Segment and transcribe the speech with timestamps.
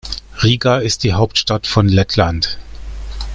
[0.41, 2.57] Riga ist die Hauptstadt von Lettland.